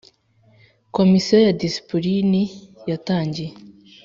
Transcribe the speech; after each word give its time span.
Komisiyo 0.95 1.37
ya 1.47 1.53
Disipulini 1.61 2.41
yatangiye 2.89 3.51